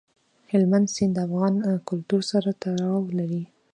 هلمند 0.51 0.87
سیند 0.95 1.13
د 1.19 1.19
افغان 1.27 1.53
کلتور 1.89 2.21
سره 2.31 2.49
تړاو 2.61 2.99
لري. 3.19 3.43